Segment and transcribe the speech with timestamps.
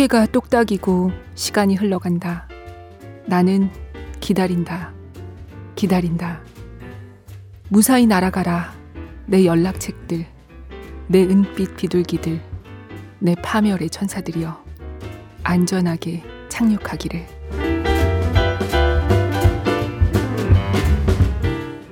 [0.00, 2.48] 시계가 똑딱이고 시간이 흘러간다.
[3.26, 3.70] 나는
[4.20, 4.94] 기다린다.
[5.74, 6.40] 기다린다.
[7.68, 8.72] 무사히 날아가라.
[9.26, 10.24] 내 연락책들,
[11.08, 12.40] 내 은빛 비둘기들,
[13.18, 14.64] 내 파멸의 천사들이여.
[15.42, 17.26] 안전하게 착륙하기를.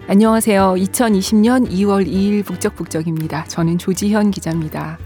[0.06, 0.74] 안녕하세요.
[0.78, 3.44] 2020년 2월 2일 북적북적입니다.
[3.44, 4.98] 저는 조지현 기자입니다.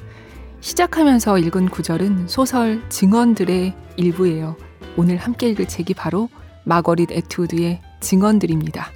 [0.62, 4.56] 시작하면서 읽은 구절은 소설 증언들의 일부예요.
[4.96, 6.28] 오늘 함께 읽을 책이 바로
[6.64, 8.86] 마거릿 에투드의 증언들입니다.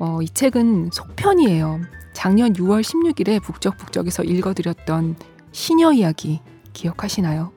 [0.00, 1.80] 어, 이 책은 속편이에요.
[2.12, 5.14] 작년 6월 16일에 북적북적에서 읽어드렸던
[5.52, 6.40] 시녀 이야기
[6.72, 7.52] 기억하시나요?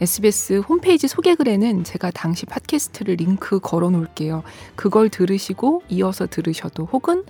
[0.00, 4.42] SBS 홈페이지 소개글에는 제가 당시 팟캐스트를 링크 걸어 놓을게요.
[4.74, 7.24] 그걸 들으시고 이어서 들으셔도 혹은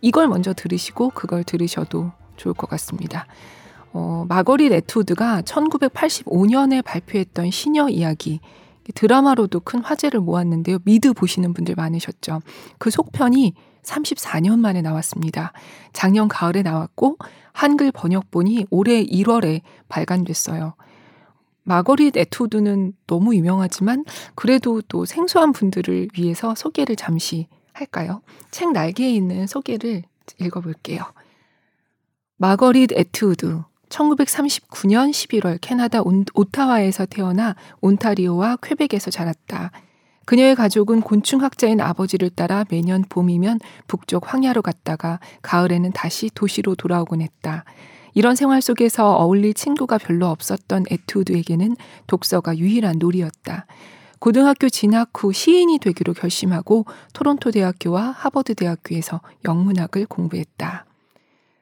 [0.00, 3.26] 이걸 먼저 들으시고 그걸 들으셔도 좋을 것 같습니다.
[3.92, 8.40] 어, 마거릿 에투드가 1985년에 발표했던 시녀 이야기
[8.94, 10.78] 드라마로도 큰 화제를 모았는데요.
[10.84, 12.40] 미드 보시는 분들 많으셨죠.
[12.78, 15.52] 그 속편이 34년 만에 나왔습니다.
[15.92, 17.18] 작년 가을에 나왔고
[17.52, 20.74] 한글 번역본이 올해 1월에 발간됐어요.
[21.62, 28.22] 마거릿 에투드는 너무 유명하지만 그래도 또 생소한 분들을 위해서 소개를 잠시 할까요?
[28.50, 30.02] 책 날개에 있는 소개를
[30.40, 31.02] 읽어볼게요.
[32.36, 36.00] 마거릿 애트우드 1939년 11월 캐나다
[36.34, 39.72] 오타와에서 태어나 온타리오와 퀘벡에서 자랐다.
[40.24, 47.64] 그녀의 가족은 곤충학자인 아버지를 따라 매년 봄이면 북쪽 황야로 갔다가 가을에는 다시 도시로 돌아오곤 했다.
[48.14, 53.66] 이런 생활 속에서 어울릴 친구가 별로 없었던 애트우드에게는 독서가 유일한 놀이였다.
[54.18, 60.84] 고등학교 진학 후 시인이 되기로 결심하고 토론토 대학교와 하버드 대학교에서 영문학을 공부했다.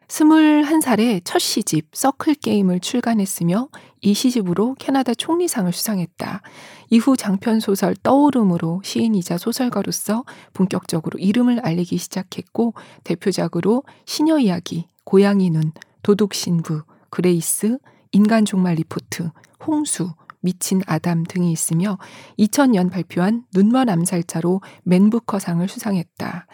[0.09, 3.69] 21살에 첫 시집 서클 게임을 출간했으며
[4.01, 6.43] 이 시집으로 캐나다 총리상을 수상했다.
[6.91, 10.25] 이후 장편 소설 떠오름으로 시인이자 소설가로서
[10.55, 12.75] 본격적으로 이름을 알리기 시작했고
[13.05, 15.73] 대표작으로 시녀 이야기, 고양이 눈,
[16.03, 17.79] 도둑 신부, 그레이스,
[18.13, 19.31] 인간 종말 리포트,
[19.67, 20.11] 홍수,
[20.41, 21.99] 미친 아담 등이 있으며
[22.39, 26.47] 2000년 발표한 눈먼 암살자로 맨부커상을 수상했다.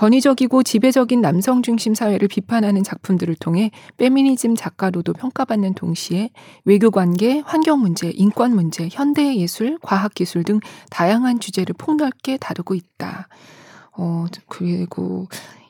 [0.00, 6.30] 권위적이고 지배적인 남성 중심 사회를 비판하는 작품들을 통해 페미니즘 작가로도 평가받는 동시에
[6.64, 10.58] 외교 관계, 환경 문제, 인권 문제, 현대 예술, 과학 기술 등
[10.88, 13.28] 다양한 주제를 폭넓게 다루고 있다.
[13.92, 15.28] 어, 그리고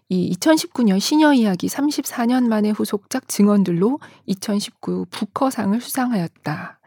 [0.09, 6.80] 이 2019년 시녀 이야기 34년 만의 후속작 증언들로 2019 부커상을 수상하였다.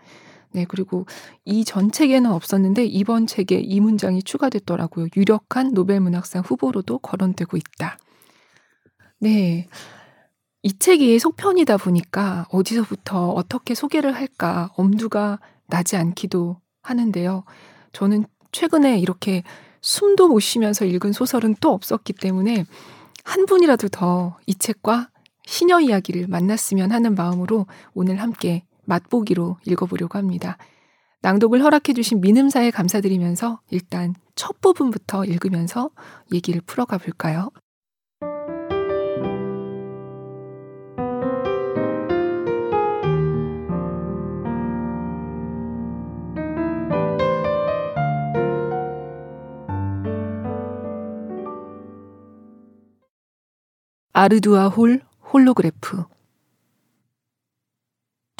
[0.53, 1.05] 네, 그리고
[1.45, 5.07] 이 전 책에는 없었는데 이번 책에 이 문장이 추가됐더라고요.
[5.17, 7.97] 유력한 노벨문학상 후보로도 거론되고 있다.
[9.19, 9.67] 네.
[10.61, 17.43] 이 책이 속편이다 보니까 어디서부터 어떻게 소개를 할까 엄두가 나지 않기도 하는데요.
[17.91, 19.43] 저는 최근에 이렇게
[19.81, 22.65] 숨도 못 쉬면서 읽은 소설은 또 없었기 때문에
[23.23, 25.09] 한 분이라도 더 이 책과
[25.45, 30.57] 시녀 이야기를 만났으면 하는 마음으로 오늘 함께 맛보기로 읽어보려고 합니다.
[31.21, 35.89] 낭독을 허락해주신 민음사에 감사드리면서 일단 첫 부분부터 읽으면서
[36.33, 37.49] 얘기를 풀어가 볼까요?
[54.15, 55.01] 아르두아 홀
[55.33, 56.05] 홀로그래프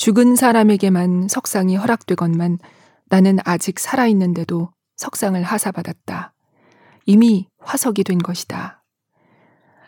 [0.03, 2.59] 죽은 사람에게만 석상이 허락되건만
[3.08, 6.34] 나는 아직 살아있는데도 석상을 하사받았다.
[7.06, 8.84] 이미 화석이 된 것이다.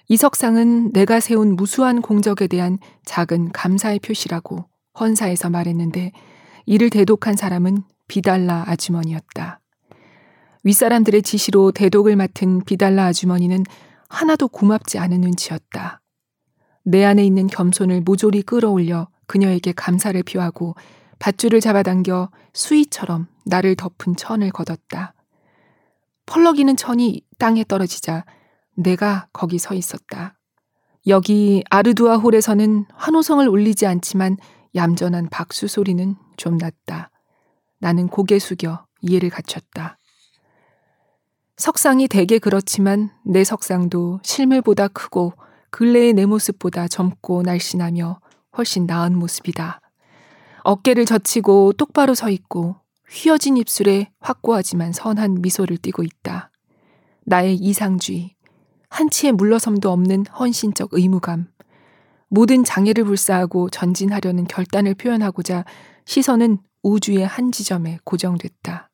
[0.07, 6.13] 이 석상은 내가 세운 무수한 공적에 대한 작은 감사의 표시라고 헌사에서 말했는데
[6.65, 9.59] 이를 대독한 사람은 비달라 아주머니였다.
[10.63, 13.65] 윗사람들의 지시로 대독을 맡은 비달라 아주머니는
[14.07, 16.01] 하나도 고맙지 않은 눈치였다.
[16.85, 20.75] 내 안에 있는 겸손을 모조리 끌어올려 그녀에게 감사를 표하고
[21.19, 25.13] 밧줄을 잡아당겨 수위처럼 나를 덮은 천을 걷었다.
[26.25, 28.25] 펄럭이는 천이 땅에 떨어지자
[28.75, 30.37] 내가 거기 서 있었다.
[31.07, 34.37] 여기 아르두아 홀에서는 환호성을 울리지 않지만
[34.75, 37.11] 얌전한 박수 소리는 좀 났다.
[37.79, 39.97] 나는 고개 숙여 이해를 갖췄다.
[41.57, 45.33] 석상이 대개 그렇지만 내 석상도 실물보다 크고
[45.69, 48.19] 근래의 내 모습보다 젊고 날씬하며
[48.57, 49.81] 훨씬 나은 모습이다.
[50.63, 52.77] 어깨를 젖히고 똑바로 서 있고
[53.09, 56.51] 휘어진 입술에 확고하지만 선한 미소를 띠고 있다.
[57.25, 58.35] 나의 이상주의,
[58.89, 61.47] 한치의 물러섬도 없는 헌신적 의무감,
[62.29, 65.65] 모든 장애를 불사하고 전진하려는 결단을 표현하고자
[66.05, 68.89] 시선은 우주의 한 지점에 고정됐다.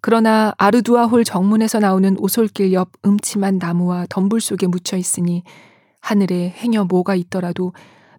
[0.00, 5.42] 그러나 아르두아 홀 정문에서 나오는 오솔길 옆 음침한 나무와 덤불 속에 묻혀 있으니
[6.00, 7.72] 하늘에 행여 뭐가 있더라도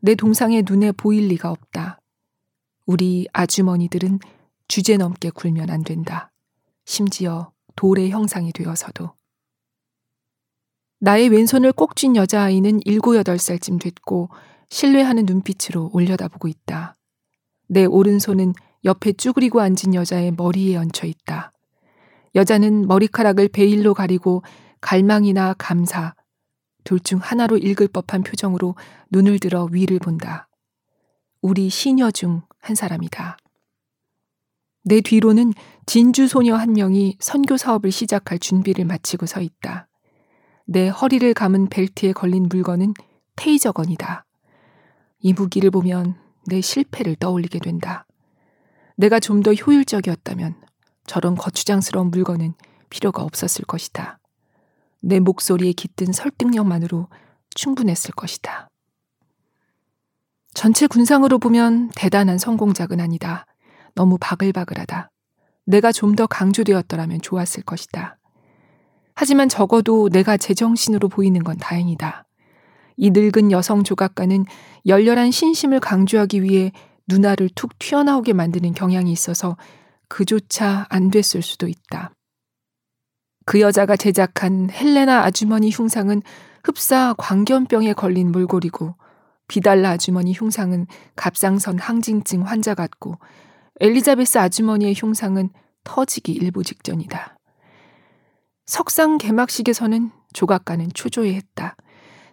[0.06, 2.00] 내 동상의 눈에 보일 리가 없다.
[2.86, 4.20] 우리 아주머니들은
[4.68, 6.32] 주제넘게 굴면 안 된다.
[6.86, 9.16] 심지어 돌의 형상이 되어서도.
[11.00, 14.30] 나의 왼손을 꼭 쥔 여자아이는 일곱 여덟 살쯤 됐고
[14.70, 16.96] 신뢰하는 눈빛으로 올려다보고 있다.
[17.68, 18.54] 내 오른손은
[18.84, 21.52] 옆에 쭈그리고 앉은 여자의 머리에 얹혀 있다.
[22.36, 24.44] 여자는 머리카락을 베일로 가리고
[24.82, 26.14] 갈망이나 감사,
[26.86, 28.76] 둘 중 하나로 읽을 법한 표정으로
[29.12, 30.48] 눈을 들어 위를 본다.
[31.42, 33.38] 우리 시녀 중 한 사람이다.
[34.86, 35.54] 내 뒤로는
[35.86, 39.88] 진주 소녀 한 명이 선교 사업을 시작할 준비를 마치고 서 있다.
[40.66, 42.94] 내 허리를 감은 벨트에 걸린 물건은
[43.36, 44.26] 테이저건이다.
[45.20, 46.16] 이 무기를 보면
[46.48, 48.06] 내 실패를 떠올리게 된다.
[48.98, 50.56] 내가 좀 더 효율적이었다면
[51.06, 52.54] 저런 거추장스러운 물건은
[52.90, 54.20] 필요가 없었을 것이다.
[55.02, 57.08] 내 목소리에 깃든 설득력만으로
[57.54, 58.70] 충분했을 것이다.
[60.54, 63.46] 전체 군상으로 보면 대단한 성공작은 아니다.
[63.94, 65.12] 너무 바글바글하다.
[65.66, 68.18] 내가 좀 더 강조되었더라면 좋았을 것이다.
[69.16, 72.26] 하지만 적어도 내가 제정신으로 보이는 건 다행이다.
[72.98, 74.46] 이 늙은 여성 조각가는
[74.86, 76.72] 열렬한 신심을 강조하기 위해
[77.08, 79.58] 누나를 툭 튀어나오게 만드는 경향이 있어서
[80.08, 82.15] 그조차 안 됐을 수도 있다.
[83.56, 86.22] 그 여자가 제작한 헬레나 아주머니 흉상은
[86.66, 88.96] 흡사 광견병에 걸린 몰골이고
[89.48, 93.18] 비달라 아주머니 흉상은 갑상선 항진증 환자 같고
[93.80, 95.52] 엘리자베스 아주머니의 흉상은
[95.86, 97.38] 터지기 일부 직전이다.
[98.66, 101.78] 석상 개막식에서는 조각가는 초조해했다.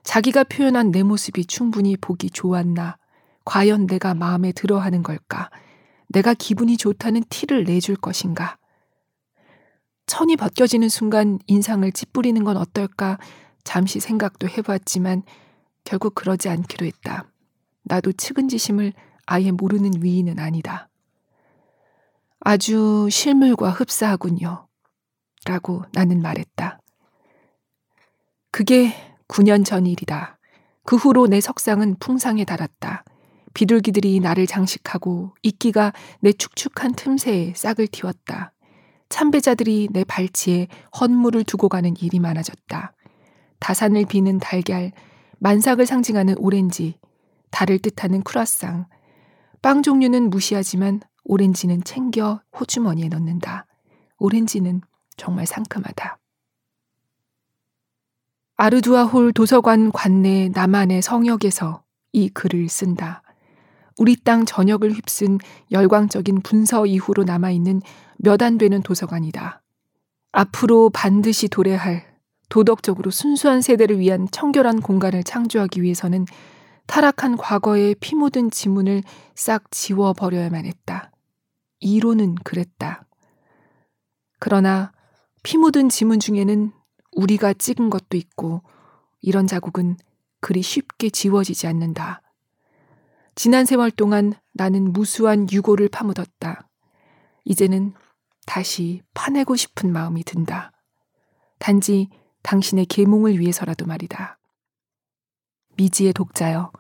[0.03, 2.97] 자기가 표현한 내 모습이 충분히 보기 좋았나?
[3.45, 5.51] 과연 내가 마음에 들어 하는 걸까?
[6.09, 8.57] 내가 기분이 좋다는 티를 내줄 것인가?
[10.13, 13.17] 천이 벗겨지는 순간 인상을 찌푸리는 건 어떨까?
[13.65, 15.23] 잠시 생각도 해봤지만
[15.85, 17.25] 결국 그러지 않기로 했다.
[17.85, 18.93] 나도 측은지심을
[19.25, 20.91] 아예 모르는 위인은 아니다.
[22.41, 24.69] 아주 실물과 흡사하군요.
[25.47, 26.79] 라고 나는 말했다.
[28.51, 28.93] 그게
[29.29, 30.39] 9년 전 일이다.
[30.85, 33.03] 그 후로 내 석상은 풍상에 달았다.
[33.55, 38.53] 비둘기들이 나를 장식하고 이끼가 내 축축한 틈새에 싹을 틔웠다.
[39.13, 40.69] 참배자들이 내 발치에
[40.99, 42.95] 헌물을 두고 가는 일이 많아졌다.
[43.61, 44.91] 다산을 비는 달걀,
[45.39, 46.99] 만삭을 상징하는 오렌지,
[47.51, 48.87] 달을 뜻하는 크라상.
[49.61, 53.67] 빵 종류는 무시하지만 오렌지는 챙겨 호주머니에 넣는다.
[54.17, 54.81] 오렌지는
[55.19, 56.19] 정말 상큼하다.
[58.57, 61.83] 아르두아 홀 도서관 관내 남한의 성역에서
[62.13, 63.23] 이 글을 쓴다.
[63.99, 65.39] 우리 땅 전역을 휩쓴
[65.71, 67.83] 열광적인 분서 이후로 남아있는
[68.25, 69.63] 몇 안 되는 도서관이다.
[70.31, 72.07] 앞으로 반드시 도래할
[72.49, 76.27] 도덕적으로 순수한 세대를 위한 청결한 공간을 창조하기 위해서는
[76.87, 79.03] 타락한 과거의 피 묻은 지문을
[79.35, 81.11] 싹 지워버려야만 했다.
[81.81, 83.07] 이론은 그랬다.
[84.39, 84.93] 그러나
[85.43, 86.73] 피 묻은 지문 중에는
[87.17, 88.63] 우리가 찍은 것도 있고
[89.21, 89.97] 이런 자국은
[90.41, 92.23] 그리 쉽게 지워지지 않는다.
[93.35, 96.69] 지난 세월 동안 나는 무수한 유고를 파묻었다.
[97.45, 97.95] 이제는
[98.47, 100.73] 다시 파내고 싶은 마음이 든다.
[101.59, 102.09] 단지
[102.43, 104.39] 당신의 계몽을 위해서라도 말이다.
[105.77, 106.73] 미지의 독자여.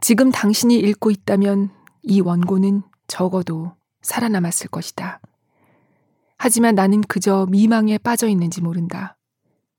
[0.00, 1.70] 지금 당신이 읽고 있다면
[2.02, 5.20] 이 원고는 적어도 살아남았을 것이다.
[6.36, 9.16] 하지만 나는 그저 미망에 빠져 있는지 모른다.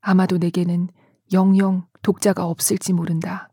[0.02, 0.90] 아마도 내게는
[1.34, 3.50] 영영 독자가 없을지 모른다.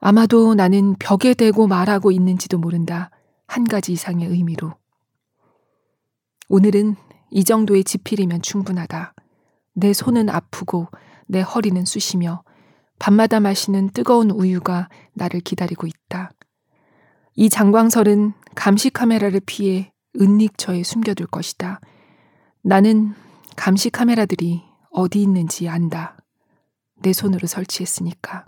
[0.00, 3.10] 아마도 나는 벽에 대고 말하고 있는지도 모른다.
[3.46, 4.74] 한 가지 이상의 의미로.
[6.54, 6.96] 오늘은
[7.30, 9.14] 이 정도의 지필이면 충분하다.
[9.72, 10.86] 내 손은 아프고
[11.26, 12.44] 내 허리는 쑤시며
[12.98, 16.30] 밤마다 마시는 뜨거운 우유가 나를 기다리고 있다.
[17.36, 21.80] 이 장광설은 감시 카메라를 피해 은닉처에 숨겨둘 것이다.
[22.60, 23.14] 나는
[23.56, 26.18] 감시 카메라들이 어디 있는지 안다.
[27.00, 28.44] 내 손으로 설치했으니까.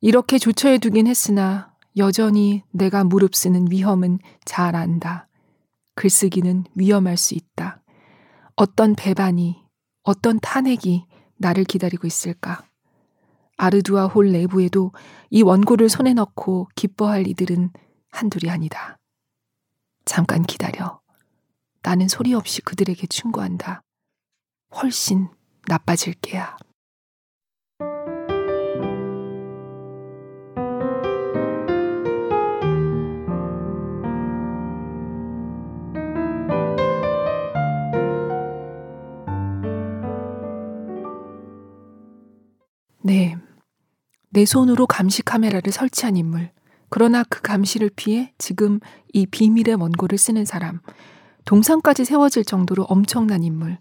[0.00, 5.25] 이렇게 조처해 두긴 했으나 여전히 내가 무릅쓰는 위험은 잘 안다.
[5.96, 7.82] 글쓰기는 위험할 수 있다.
[8.54, 9.62] 어떤 배반이,
[10.02, 11.06] 어떤 탄핵이
[11.38, 12.64] 나를 기다리고 있을까?
[13.56, 14.92] 아르두아 홀 내부에도
[15.30, 17.70] 이 원고를 손에 넣고 기뻐할 이들은
[18.10, 18.98] 한둘이 아니다.
[20.04, 21.00] 잠깐 기다려.
[21.82, 23.82] 나는 소리 없이 그들에게 충고한다.
[24.74, 25.28] 훨씬
[25.66, 26.56] 나빠질 게야.
[44.36, 46.50] 내 손으로 감시 카메라를 설치한 인물.
[46.90, 48.80] 그러나 그 감시를 피해 지금
[49.14, 50.80] 이 비밀의 원고를 쓰는 사람.
[51.46, 53.78] 동상까지 세워질 정도로 엄청난 인물.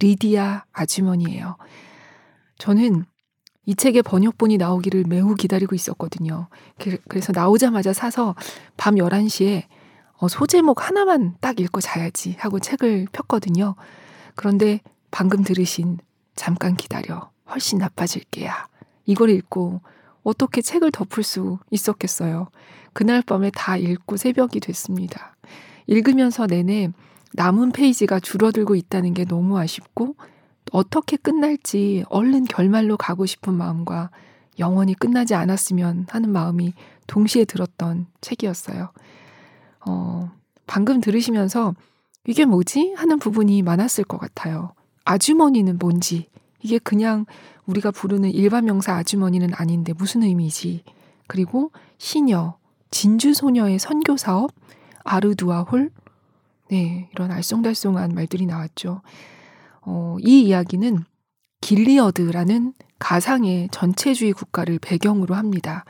[0.00, 1.56] 리디아 아주머니예요.
[2.58, 3.06] 저는
[3.64, 6.48] 이 책의 번역본이 나오기를 매우 기다리고 있었거든요.
[7.08, 8.34] 그래서 나오자마자 사서
[8.76, 9.62] 밤 11시에
[10.18, 13.74] 어, 소제목 하나만 딱 읽고 자야지 하고 책을 폈거든요.
[14.34, 15.96] 그런데 방금 들으신
[16.36, 17.30] 잠깐 기다려.
[17.48, 18.68] 훨씬 나빠질 게야.
[19.06, 19.80] 이걸 읽고
[20.22, 22.48] 어떻게 책을 덮을 수 있었겠어요.
[22.92, 25.36] 그날 밤에 다 읽고 새벽이 됐습니다.
[25.86, 26.90] 읽으면서 내내
[27.32, 30.16] 남은 페이지가 줄어들고 있다는 게 너무 아쉽고
[30.72, 34.10] 어떻게 끝날지 얼른 결말로 가고 싶은 마음과
[34.58, 36.74] 영원히 끝나지 않았으면 하는 마음이
[37.06, 38.90] 동시에 들었던 책이었어요.
[39.86, 40.30] 어,
[40.66, 41.74] 방금 들으시면서
[42.26, 42.94] 이게 뭐지?
[42.96, 44.72] 하는 부분이 많았을 것 같아요.
[45.04, 46.28] 아주머니는 뭔지,
[46.64, 47.26] 이게 그냥
[47.66, 50.82] 우리가 부르는 일반 명사 아주머니는 아닌데 무슨 의미지?
[51.26, 52.56] 그리고 시녀,
[52.90, 54.50] 진주소녀의 선교 사업,
[55.04, 55.90] 아르두아홀,
[56.70, 59.02] 네, 이런 알쏭달쏭한 말들이 나왔죠.
[59.82, 61.04] 어, 이 이야기는
[61.60, 65.84] 길리어드라는 가상의 전체주의 국가를 배경으로 합니다.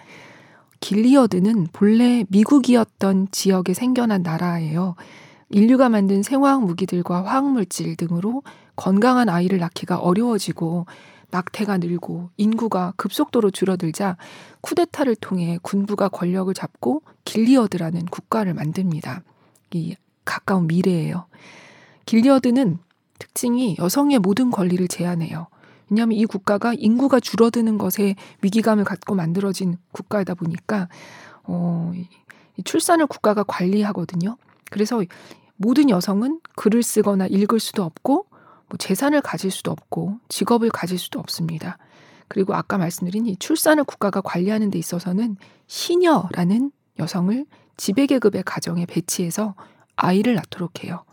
[0.81, 4.97] 길리어드는 본래 미국이었던 지역에 생겨난 나라예요.
[5.51, 8.43] 인류가 만든 생화학 무기들과 화학 물질 등으로
[8.77, 10.87] 건강한 아이를 낳기가 어려워지고
[11.31, 14.17] 낙태가 늘고 인구가 급속도로 줄어들자
[14.61, 19.23] 쿠데타를 통해 군부가 권력을 잡고 길리어드라는 국가를 만듭니다.
[19.73, 21.27] 이 가까운 미래예요.
[22.07, 22.79] 길리어드는
[23.19, 25.49] 특징이 여성의 모든 권리를 제한해요.
[25.91, 30.89] 왜냐하면 이 국가가 인구가 줄어드는 것에 위기감을 갖고 만들어진 국가이다 보니까
[31.43, 31.93] 어,
[32.65, 34.37] 출산을 국가가 관리하거든요.
[34.71, 35.03] 그래서
[35.57, 38.27] 모든 여성은 글을 쓰거나 읽을 수도 없고
[38.69, 41.79] 뭐 재산을 가질 수도 없고 직업을 가질 수도 없습니다.
[42.29, 49.55] 그리고 아까 말씀드린 이 출산을 국가가 관리하는 데 있어서는 시녀라는 여성을 지배계급의 가정에 배치해서
[49.97, 51.05] 아이를 낳도록 해요.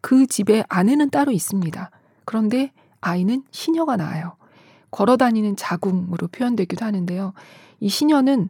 [0.00, 1.90] 그 집에 아내는 따로 있습니다.
[2.24, 4.36] 그런데 아이는 시녀가 낳아요.
[4.90, 7.32] 걸어 다니는 자궁으로 표현되기도 하는데요.
[7.80, 8.48] 이 시녀는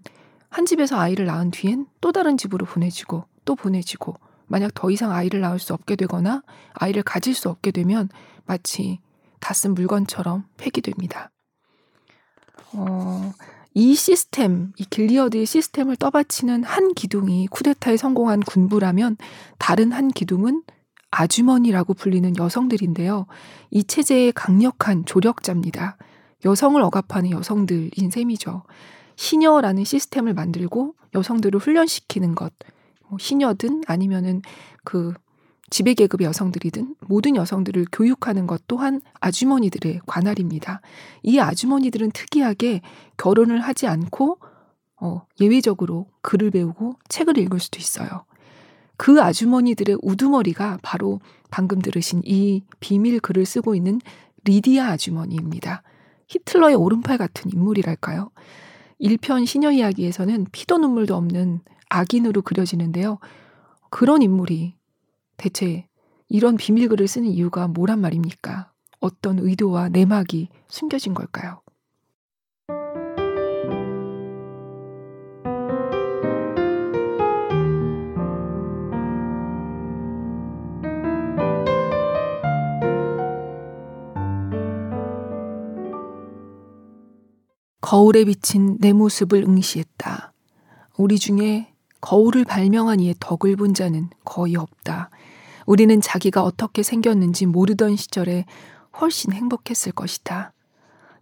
[0.49, 4.16] 한 집에서 아이를 낳은 뒤엔 또 다른 집으로 보내지고 또 보내지고
[4.52, 6.42] 만약 더 이상 아이를 낳을 수 없게 되거나
[6.75, 8.11] 아이를 가질 수 없게 되면
[8.44, 9.00] 마치
[9.40, 11.30] 다 쓴 물건처럼 폐기됩니다.
[12.75, 13.32] 어,
[13.73, 19.16] 이 시스템, 이 길리어드의 시스템을 떠받치는 한 기둥이 쿠데타에 성공한 군부라면
[19.59, 20.62] 다른 한 기둥은
[21.11, 23.26] 아주머니라고 불리는 여성들인데요.
[23.71, 25.97] 이 체제의 강력한 조력자입니다.
[26.44, 28.64] 여성을 억압하는 여성들인 셈이죠.
[29.16, 32.52] 시녀라는 시스템을 만들고 여성들을 훈련시키는 것,
[33.12, 34.40] 뭐 시녀든 아니면은
[34.85, 35.12] 그
[35.69, 40.81] 지배계급의 여성들이든 모든 여성들을 교육하는 것 또한 아주머니들의 관할입니다.
[41.23, 42.81] 이 아주머니들은 특이하게
[43.19, 44.38] 결혼을 하지 않고
[45.00, 48.25] 어, 예외적으로 글을 배우고 책을 읽을 수도 있어요.
[48.97, 54.00] 그 아주머니들의 우두머리가 바로 방금 들으신 이 비밀 글을 쓰고 있는
[54.45, 55.83] 리디아 아주머니입니다.
[56.28, 58.31] 히틀러의 오른팔 같은 인물이랄까요?
[59.00, 61.61] 1편 시녀 이야기에서는 피도 눈물도 없는
[61.92, 63.18] 악인으로 그려지는데요.
[63.90, 64.75] 그런 인물이
[65.37, 65.87] 대체
[66.28, 68.72] 이런 비밀글을 쓰는 이유가 뭐란 말입니까?
[69.00, 71.61] 어떤 의도와 내막이 숨겨진 걸까요?
[87.80, 90.32] 거울에 비친 내 모습을 응시했다.
[90.96, 91.72] 우리 중에
[92.02, 95.09] 거울을 발명한 이의 덕을 본 자는 거의 없다.
[95.64, 98.44] 우리는 자기가 어떻게 생겼는지 모르던 시절에
[99.00, 100.52] 훨씬 행복했을 것이다.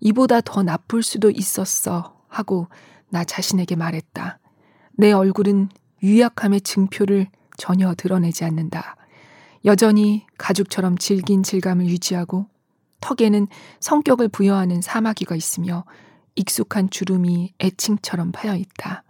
[0.00, 2.66] 이보다 더 나쁠 수도 있었어 하고
[3.10, 4.38] 나 자신에게 말했다.
[4.92, 5.68] 내 얼굴은
[6.02, 8.96] 유약함의 증표를 전혀 드러내지 않는다.
[9.66, 12.46] 여전히 가죽처럼 질긴 질감을 유지하고
[13.02, 13.48] 턱에는
[13.80, 15.84] 성격을 부여하는 사마귀가 있으며
[16.36, 19.04] 익숙한 주름이 애칭처럼 파여 있다.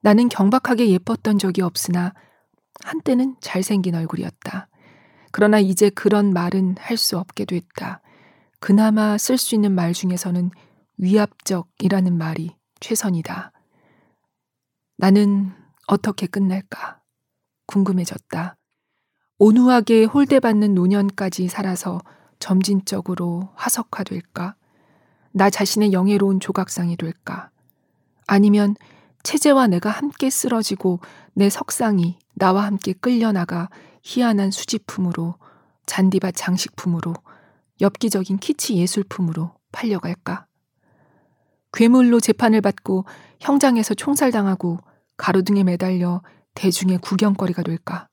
[0.00, 2.14] 나는 경박하게 예뻤던 적이 없으나
[2.84, 4.68] 한때는 잘생긴 얼굴이었다.
[5.32, 8.00] 그러나 이제 그런 말은 할 수 없게 됐다.
[8.60, 10.50] 그나마 쓸 수 있는 말 중에서는
[10.98, 13.52] 위압적이라는 말이 최선이다.
[14.96, 15.52] 나는
[15.86, 17.00] 어떻게 끝날까?
[17.66, 18.56] 궁금해졌다.
[19.38, 22.00] 온후하게 홀대받는 노년까지 살아서
[22.40, 24.56] 점진적으로 화석화될까?
[25.32, 27.50] 나 자신의 영예로운 조각상이 될까?
[28.26, 28.74] 아니면
[29.22, 31.00] 체제와 내가 함께 쓰러지고
[31.34, 33.68] 내 석상이 나와 함께 끌려나가
[34.02, 35.34] 희한한 수집품으로
[35.86, 37.14] 잔디밭 장식품으로
[37.80, 40.46] 엽기적인 키치 예술품으로 팔려갈까?
[41.72, 43.04] 괴물로 재판을 받고
[43.40, 44.78] 형장에서 총살당하고
[45.16, 46.22] 가로등에 매달려
[46.54, 48.08] 대중의 구경거리가 될까?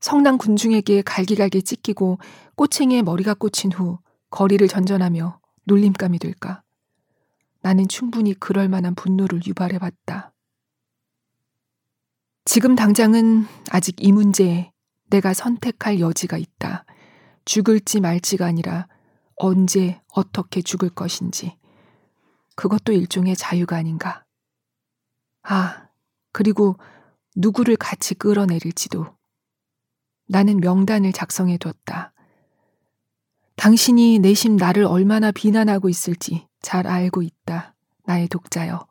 [0.00, 2.18] 성당 군중에게 갈기갈기 찢기고
[2.56, 3.98] 꼬챙이에 머리가 꽂힌 후
[4.30, 6.62] 거리를 전전하며 놀림감이 될까?
[7.62, 10.32] 나는 충분히 그럴 만한 분노를 유발해 봤다.
[12.44, 14.72] 지금 당장은 아직 이 문제에
[15.10, 16.84] 내가 선택할 여지가 있다.
[17.44, 18.88] 죽을지 말지가 아니라
[19.36, 21.58] 언제 어떻게 죽을 것인지.
[22.56, 24.24] 그것도 일종의 자유가 아닌가.
[25.42, 25.88] 아,
[26.32, 26.76] 그리고
[27.36, 29.06] 누구를 같이 끌어내릴지도.
[30.28, 32.12] 나는 명단을 작성해 뒀다.
[33.56, 37.74] 당신이 내심 나를 얼마나 비난하고 있을지 잘 알고 있다.
[38.06, 38.86] 나의 독자여.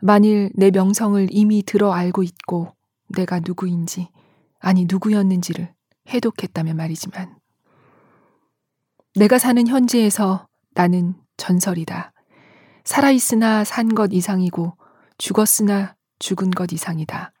[0.00, 2.74] 만일 내 명성을 이미 들어 알고 있고
[3.08, 4.08] 내가 누구인지,
[4.58, 5.72] 아니 누구였는지를
[6.08, 7.36] 해독했다면 말이지만.
[9.16, 12.12] 내가 사는 현재에서 나는 전설이다.
[12.84, 14.76] 살아있으나 산 것 이상이고
[15.18, 17.32] 죽었으나 죽은 것 이상이다.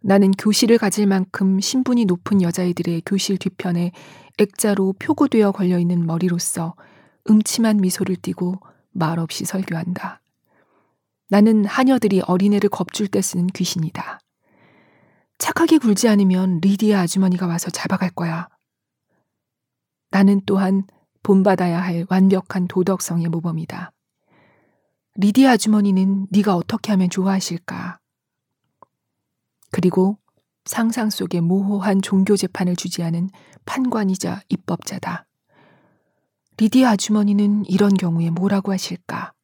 [0.00, 3.92] 나는 교실을 가질 만큼 신분이 높은 여자애들의 교실 뒤편에
[4.38, 6.74] 액자로 표구되어 걸려있는 머리로서
[7.28, 8.60] 음침한 미소를 띠고
[8.92, 10.20] 말없이 설교한다.
[11.28, 14.20] 나는 하녀들이 어린애를 겁줄 때 쓰는 귀신이다.
[15.38, 18.48] 착하게 굴지 않으면 리디아 아주머니가 와서 잡아갈 거야.
[20.10, 20.84] 나는 또한
[21.22, 23.92] 본받아야 할 완벽한 도덕성의 모범이다.
[25.16, 27.98] 리디아 아주머니는 네가 어떻게 하면 좋아하실까?
[29.72, 30.18] 그리고
[30.64, 33.30] 상상 속의 모호한 종교 재판을 주지하는
[33.64, 35.26] 판관이자 입법자다.
[36.58, 39.34] 리디아 아주머니는 이런 경우에 뭐라고 하실까?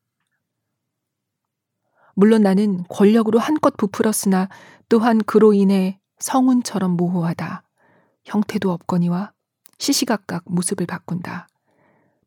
[2.14, 4.48] 물론 나는 권력으로 한껏 부풀었으나
[4.88, 7.64] 또한 그로 인해 성운처럼 모호하다.
[8.24, 9.32] 형태도 없거니와
[9.78, 11.48] 시시각각 모습을 바꾼다.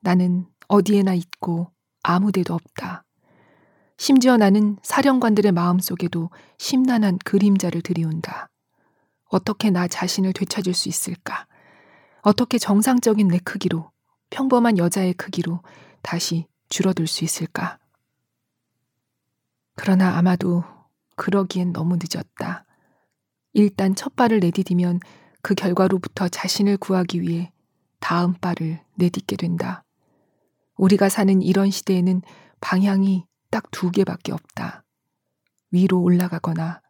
[0.01, 1.71] 나는 어디에나 있고
[2.03, 3.05] 아무데도 없다.
[3.97, 8.49] 심지어 나는 사령관들의 마음 속에도 심란한 그림자를 들이운다.
[9.29, 11.47] 어떻게 나 자신을 되찾을 수 있을까?
[12.21, 13.91] 어떻게 정상적인 내 크기로,
[14.35, 15.61] 평범한 여자의 크기로
[16.01, 17.79] 다시 줄어들 수 있을까?
[19.77, 20.65] 그러나 아마도
[21.15, 22.65] 그러기엔 너무 늦었다.
[23.53, 24.99] 일단 첫 발을 내디디면
[25.41, 27.53] 그 결과로부터 자신을 구하기 위해
[28.01, 29.85] 다음 발을 내딛게 된다.
[30.75, 32.21] 우리가 사는 이런 시대에는
[32.59, 34.83] 방향이 딱 두 개밖에 없다.
[35.71, 36.81] 위로 올라가거나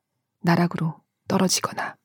[0.41, 1.95] 나락으로 떨어지거나.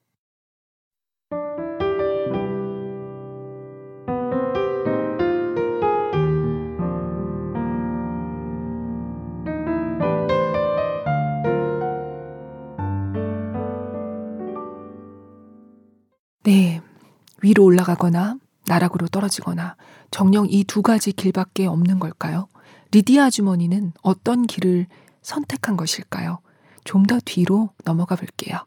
[17.43, 19.77] 위로 올라가거나 나락으로 떨어지거나
[20.11, 22.49] 정녕 이두 가지 길밖에 없는 걸까요?
[22.93, 24.87] 리디아 아주머니는 어떤 길을
[25.23, 26.39] 선택한 것일까요?
[26.85, 28.59] 좀 더 뒤로 넘어가 볼게요.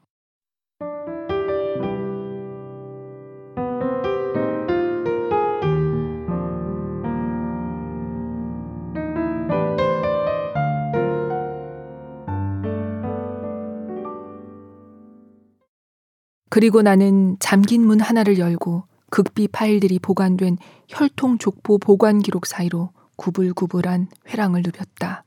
[16.53, 24.07] 그리고 나는 잠긴 문 하나를 열고 극비 파일들이 보관된 혈통 족보 보관 기록 사이로 구불구불한
[24.27, 25.23] 회랑을 누볐다.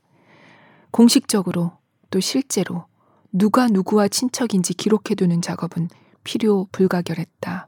[0.93, 1.73] 공식적으로
[2.11, 2.87] 또 실제로
[3.33, 5.89] 누가 누구와 친척인지 기록해두는 작업은
[6.23, 7.67] 필요 불가결했다.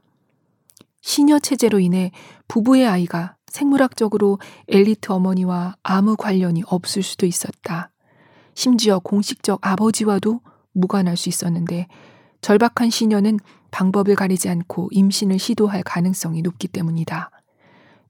[1.01, 2.11] 시녀 체제로 인해
[2.47, 7.91] 부부의 아이가 생물학적으로 엘리트 어머니와 아무 관련이 없을 수도 있었다.
[8.53, 10.39] 심지어 공식적 아버지와도
[10.71, 11.87] 무관할 수 있었는데
[12.41, 13.39] 절박한 시녀는
[13.71, 17.29] 방법을 가리지 않고 임신을 시도할 가능성이 높기 때문이다.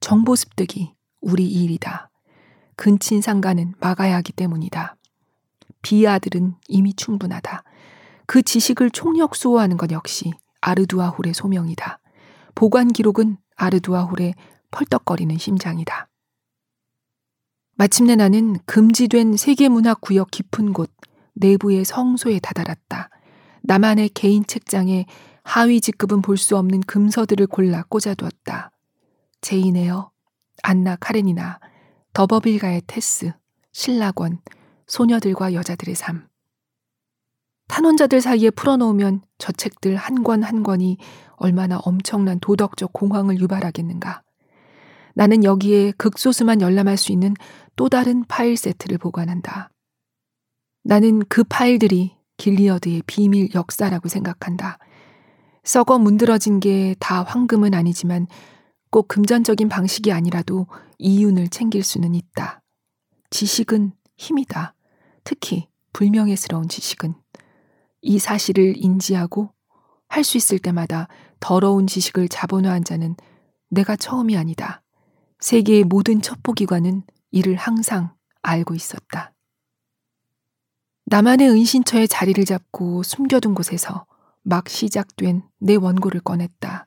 [0.00, 2.10] 정보 습득이 우리 일이다.
[2.76, 4.96] 근친 상가는 막아야 하기 때문이다.
[5.82, 7.62] 비아들은 이미 충분하다.
[8.26, 11.98] 그 지식을 총력 수호하는 것 역시 아르두아 홀의 소명이다.
[12.54, 14.34] 보관 기록은 아르두아 홀의
[14.70, 16.08] 펄떡거리는 심장이다.
[17.74, 20.90] 마침내 나는 금지된 세계문학 구역 깊은 곳
[21.34, 23.08] 내부의 성소에 다다랐다.
[23.62, 25.06] 나만의 개인 책장에
[25.42, 28.70] 하위 직급은 볼 수 없는 금서들을 골라 꽂아두었다.
[29.40, 30.10] 제이네어,
[30.62, 31.60] 안나 카레니나,
[32.12, 33.32] 더버빌가의 테스,
[33.72, 34.40] 신라권,
[34.86, 36.28] 소녀들과 여자들의 삶.
[37.68, 40.98] 탄원자들 사이에 풀어놓으면 저 책들 한 권한 한 권이
[41.36, 44.22] 얼마나 엄청난 도덕적 공황을 유발하겠는가.
[45.14, 47.34] 나는 여기에 극소수만 열람할 수 있는
[47.76, 49.70] 또 다른 파일 세트를 보관한다.
[50.82, 54.78] 나는 그 파일들이 길리어드의 비밀 역사라고 생각한다.
[55.62, 58.26] 썩어 문드러진 게 다 황금은 아니지만
[58.90, 60.66] 꼭 금전적인 방식이 아니라도
[60.98, 62.62] 이윤을 챙길 수는 있다.
[63.28, 64.74] 지식은 힘이다.
[65.22, 67.14] 특히 불명예스러운 지식은
[68.00, 69.52] 이 사실을 인지하고
[70.08, 71.08] 할 수 있을 때마다
[71.40, 73.14] 더러운 지식을 자본화한 자는
[73.68, 74.82] 내가 처음이 아니다.
[75.40, 79.32] 세계의 모든 첩보기관은 이를 항상 알고 있었다.
[81.10, 84.06] 나만의 은신처에 자리를 잡고 숨겨둔 곳에서
[84.44, 86.86] 막 시작된 내 원고를 꺼냈다.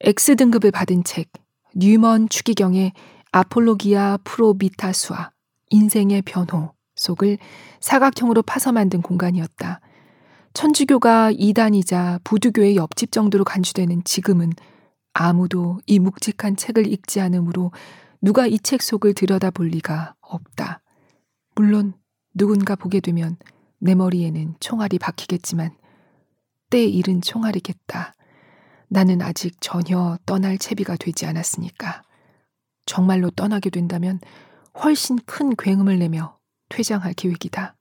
[0.00, 1.32] X등급을 받은 책,
[1.74, 2.92] 뉴먼 추기경의
[3.32, 5.30] 아폴로기아 프로비타수와
[5.70, 7.38] 인생의 변호 속을
[7.80, 9.80] 사각형으로 파서 만든 공간이었다.
[10.52, 14.52] 천주교가 이단이자 부두교의 옆집 정도로 간주되는 지금은
[15.14, 17.72] 아무도 이 묵직한 책을 읽지 않으므로
[18.20, 20.82] 누가 이 책 속을 들여다볼 리가 없다.
[21.54, 21.94] 물론
[22.34, 23.36] 누군가 보게 되면
[23.78, 25.76] 내 머리에는 총알이 박히겠지만
[26.70, 28.14] 때 잃은 총알이겠다.
[28.88, 32.02] 나는 아직 전혀 떠날 채비가 되지 않았으니까.
[32.86, 34.18] 정말로 떠나게 된다면
[34.82, 36.38] 훨씬 큰 굉음을 내며
[36.68, 37.76] 퇴장할 계획이다.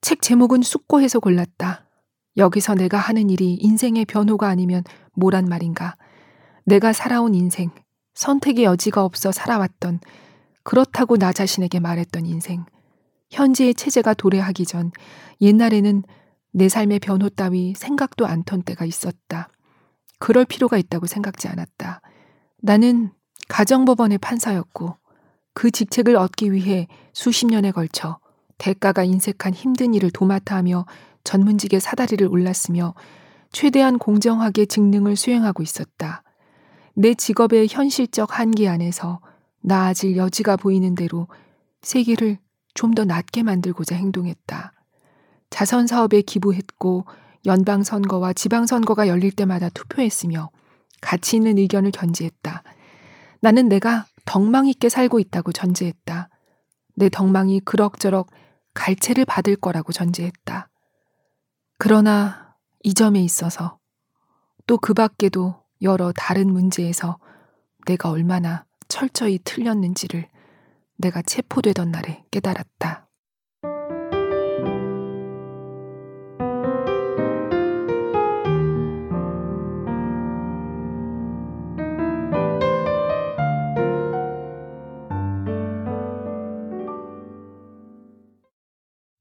[0.00, 1.88] 책 제목은 숙고해서 골랐다.
[2.36, 4.82] 여기서 내가 하는 일이 인생의 변호가 아니면
[5.14, 5.96] 뭐란 말인가.
[6.64, 7.70] 내가 살아온 인생,
[8.14, 10.00] 선택의 여지가 없어 살아왔던,
[10.64, 12.64] 그렇다고 나 자신에게 말했던 인생.
[13.30, 14.90] 현재의 체제가 도래하기 전
[15.40, 16.02] 옛날에는
[16.52, 19.48] 내 삶의 변호 따위 생각도 않던 때가 있었다.
[20.18, 22.00] 그럴 필요가 있다고 생각지 않았다.
[22.62, 23.12] 나는
[23.48, 24.96] 가정법원의 판사였고
[25.52, 28.18] 그 직책을 얻기 위해 수십 년에 걸쳐
[28.58, 30.86] 대가가 인색한 힘든 일을 도맡아 하며
[31.24, 32.94] 전문직의 사다리를 올랐으며
[33.50, 36.22] 최대한 공정하게 직능을 수행하고 있었다.
[36.94, 39.20] 내 직업의 현실적 한계 안에서
[39.64, 41.26] 나아질 여지가 보이는 대로
[41.80, 42.38] 세계를
[42.74, 44.72] 좀더 낫게 만들고자 행동했다.
[45.48, 47.06] 자선 사업에 기부했고
[47.46, 50.50] 연방 선거와 지방 선거가 열릴 때마다 투표했으며
[51.00, 52.62] 가치 있는 의견을 견지했다.
[53.40, 56.28] 나는 내가 덕망 있게 살고 있다고 전제했다.
[56.96, 58.28] 내 덕망이 그럭저럭
[58.74, 60.68] 갈채를 받을 거라고 전제했다.
[61.78, 63.78] 그러나 이 점에 있어서
[64.66, 67.18] 또 그 밖에도 여러 다른 문제에서
[67.86, 70.28] 내가 얼마나 철저히 틀렸는지를
[70.96, 73.08] 내가 체포되던 날에 깨달았다.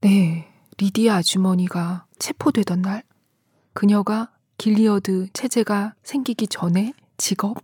[0.02, 3.04] 네, 리디아 아주머니가 체포되던 날,
[3.74, 7.58] 그녀가 길리어드 체제가 생기기 전에 직업,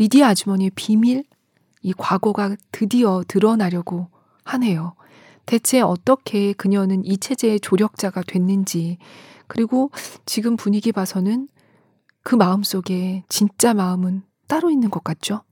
[0.00, 1.24] 리디아 아주머니의 비밀,
[1.82, 4.08] 이 과거가 드디어 드러나려고
[4.44, 4.94] 하네요.
[5.44, 8.96] 대체 어떻게 그녀는 이 체제의 조력자가 됐는지,
[9.46, 9.90] 그리고
[10.24, 11.48] 지금 분위기 봐서는
[12.22, 15.42] 그 마음 속에 진짜 마음은 따로 있는 것 같죠?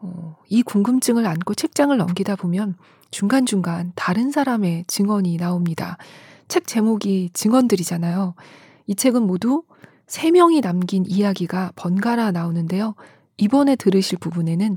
[0.00, 2.74] 어, 이 궁금증을 안고 책장을 넘기다 보면
[3.12, 5.96] 중간중간 다른 사람의 증언이 나옵니다.
[6.48, 8.34] 책 제목이 증언들이잖아요.
[8.88, 9.62] 이 책은 모두
[10.08, 12.96] 세 명이 남긴 이야기가 번갈아 나오는데요.
[13.40, 14.76] 이번에 들으실 부분에는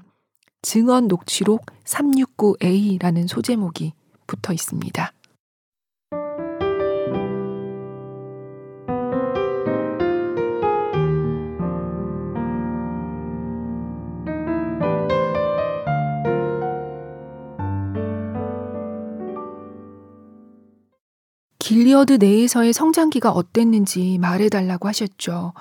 [0.62, 3.92] 증언 녹취록 369A라는 소제목이
[4.26, 5.12] 붙어 있습니다.
[21.60, 25.52] 길리어드 내에서의 성장기가 어땠는지 말해달라고 하셨죠.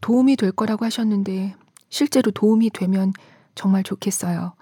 [0.00, 1.56] 도움이 될 거라고 하셨는데
[1.88, 3.12] 실제로 도움이 되면
[3.54, 4.52] 정말 좋겠어요.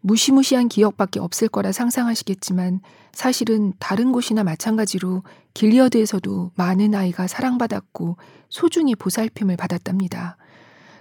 [0.00, 2.80] 무시무시한 기억밖에 없을 거라 상상하시겠지만
[3.12, 5.22] 사실은 다른 곳이나 마찬가지로
[5.54, 8.16] 길리어드에서도 많은 아이가 사랑받았고
[8.50, 10.36] 소중히 보살핌을 받았답니다.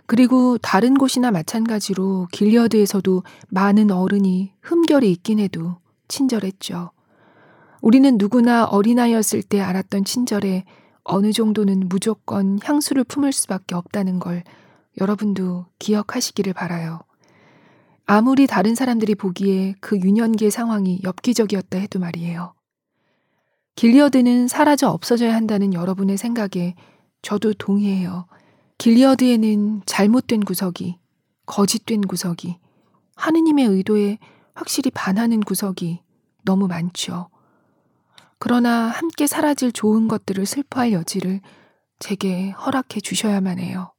[0.05, 6.91] 그리고 다른 곳이나 마찬가지로 길리어드에서도 많은 어른이 흠결이 있긴 해도 친절했죠.
[7.81, 10.63] 우리는 누구나 어린아이였을 때 알았던 친절에
[11.03, 14.43] 어느 정도는 무조건 향수를 품을 수밖에 없다는 걸
[14.99, 17.01] 여러분도 기억하시기를 바라요.
[18.05, 22.53] 아무리 다른 사람들이 보기에 그 유년기의 상황이 엽기적이었다 해도 말이에요.
[23.75, 26.75] 길리어드는 사라져 없어져야 한다는 여러분의 생각에
[27.21, 28.27] 저도 동의해요.
[28.77, 30.97] 길리어드에는 잘못된 구석이,
[31.45, 32.59] 거짓된 구석이,
[33.15, 34.17] 하느님의 의도에
[34.53, 36.01] 확실히 반하는 구석이
[36.43, 37.29] 너무 많죠.
[38.37, 41.39] 그러나 함께 사라질 좋은 것들을 슬퍼할 여지를
[41.99, 43.92] 제게 허락해 주셔야만 해요.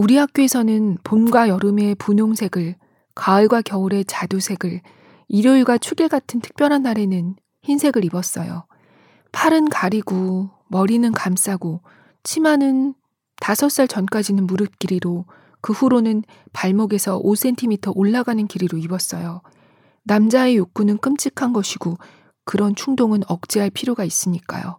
[0.00, 2.74] 우리 학교에서는 봄과 여름의 분홍색을,
[3.14, 4.80] 가을과 겨울의 자두색을,
[5.28, 8.64] 일요일과 축일 같은 특별한 날에는 흰색을 입었어요.
[9.30, 11.82] 팔은 가리고, 머리는 감싸고,
[12.22, 12.94] 치마는
[13.42, 15.26] 다섯 살 전까지는 무릎 길이로,
[15.60, 16.22] 그 후로는
[16.54, 19.42] 발목에서 5cm 올라가는 길이로 입었어요.
[20.04, 21.98] 남자의 욕구는 끔찍한 것이고
[22.46, 24.78] 그런 충동은 억제할 필요가 있으니까요.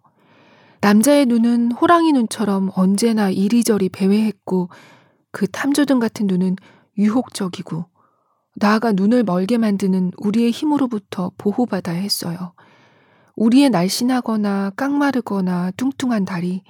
[0.79, 4.69] 남자의 눈은 호랑이 눈처럼 언제나 이리저리 배회했고
[5.31, 6.55] 그 탐조등 같은 눈은
[6.97, 7.85] 유혹적이고
[8.55, 12.53] 나아가 눈을 멀게 만드는 우리의 힘으로부터 보호받아야 했어요.
[13.35, 16.63] 우리의 날씬하거나 깡마르거나 뚱뚱한 다리,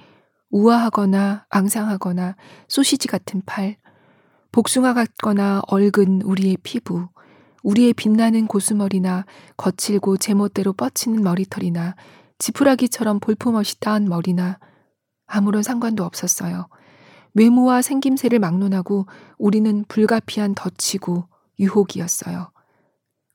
[0.50, 2.36] 우아하거나 앙상하거나
[2.68, 3.76] 소시지 같은 팔,
[4.52, 7.08] 복숭아 같거나 얼근 우리의 피부,
[7.62, 9.24] 우리의 빛나는 고수머리나
[9.56, 11.94] 거칠고 제멋대로 뻗치는 머리털이나
[12.38, 14.58] 지푸라기처럼 볼품없이 따은 머리나
[15.26, 16.68] 아무런 상관도 없었어요.
[17.34, 19.06] 외모와 생김새를 막론하고
[19.38, 21.24] 우리는 불가피한 덫이고
[21.58, 22.50] 유혹이었어요.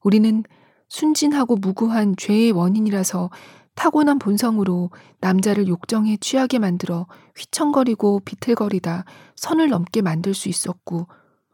[0.03, 0.43] 우리는
[0.89, 3.29] 순진하고 무구한 죄의 원인이라서
[3.75, 7.05] 타고난 본성으로 남자를 욕정에 취하게 만들어
[7.35, 9.05] 휘청거리고 비틀거리다
[9.35, 11.07] 선을 넘게 만들 수 있었고,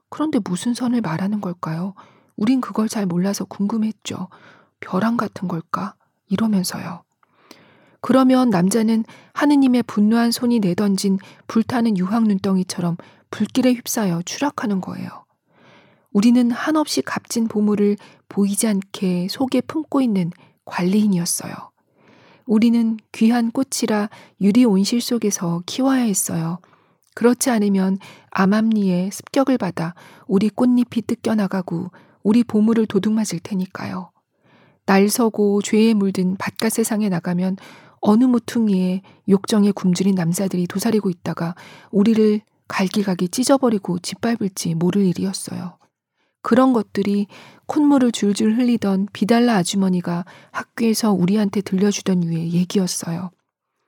[0.10, 1.96] 그런데 무슨 선을 말하는 걸까요?
[2.38, 4.30] 우린 그걸 잘 몰라서 궁금했죠.
[4.80, 5.96] 벼랑 같은 걸까?
[6.30, 7.04] 이러면서요.
[8.04, 12.98] 그러면 남자는 하느님의 분노한 손이 내던진 불타는 유황 눈덩이처럼
[13.32, 15.08] 불길에 휩싸여 추락하는 거예요.
[16.12, 17.96] 우리는 한없이 값진 보물을
[18.28, 20.32] 보이지 않게 속에 품고 있는
[20.66, 21.54] 관리인이었어요.
[22.46, 24.10] 우리는 귀한 꽃이라
[24.42, 26.60] 유리 온실 속에서 키워야 했어요.
[27.16, 28.00] 그렇지 않으면
[28.32, 29.96] 암암리에 습격을 받아
[30.28, 34.12] 우리 꽃잎이 뜯겨나가고 우리 보물을 도둑맞을 테니까요.
[34.86, 37.56] 날 서고 죄에 물든 바깥 세상에 나가면
[38.06, 41.56] 어느 모퉁이에 욕정에 굶주린 남자들이 도사리고 있다가
[41.90, 45.78] 우리를 갈기갈기 찢어버리고 짓밟을지 모를 일이었어요.
[46.42, 47.28] 그런 것들이
[47.66, 53.32] 콧물을 줄줄 흘리던 비달라 아주머니가 학교에서 우리한테 들려주던 유의 얘기였어요.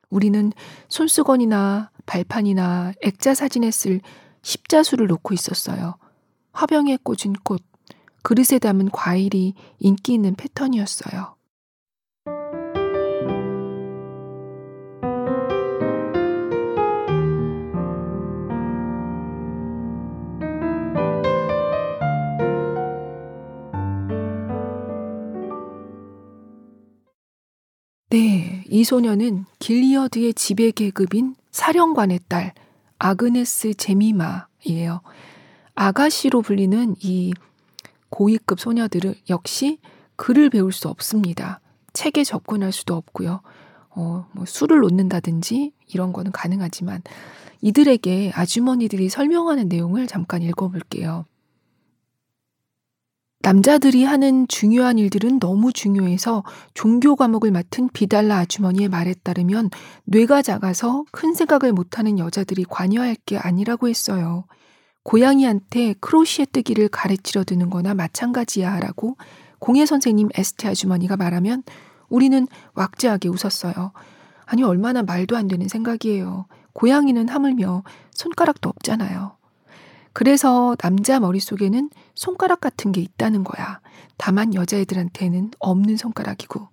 [0.10, 0.54] 우리는
[0.88, 4.00] 손수건이나 발판이나 액자 사진에 쓸
[4.44, 5.98] 십자수를 놓고 있었어요.
[6.54, 7.62] 화병에 꽂은 꽃,
[8.24, 11.35] 그릇에 담은 과일이 인기 있는 패턴이었어요.
[28.12, 32.54] 네, 이 소녀는 길리어드의 지배 계급인 사령관의 딸
[33.00, 35.02] 아그네스 제미마이에요.
[35.74, 37.34] 아가씨로 불리는 이
[38.10, 39.80] 고위급 소녀들을 역시
[40.18, 41.60] 글을 배울 수 없습니다.
[41.94, 43.42] 책에 접근할 수도 없고요.
[43.90, 47.02] 어, 뭐 술을 놓는다든지 이런 거는 가능하지만
[47.62, 51.26] 이들에게 아주머니들이 설명하는 내용을 잠깐 읽어볼게요.
[53.46, 59.70] 남자들이 하는 중요한 일들은 너무 중요해서 종교 과목을 맡은 비달라 아주머니의 말에 따르면
[60.06, 64.46] 뇌가 작아서 큰 생각을 못하는 여자들이 관여할 게 아니라고 했어요.
[65.04, 69.16] 고양이한테 크로시에 뜨기를 가르치려 드는 거나 마찬가지야 라고
[69.60, 71.62] 공예 선생님 에스테 아주머니가 말하면
[72.10, 73.92] 우리는 왁자하게 웃었어요.
[74.48, 76.48] 아니, 얼마나 말도 안 되는 생각이에요.
[76.74, 79.35] 고양이는 하물며 손가락도 없잖아요.
[80.16, 83.82] 그래서 남자 머릿속에는 손가락 같은 게 있다는 거야.
[84.16, 86.70] 다만 여자애들한테는 없는 손가락이고.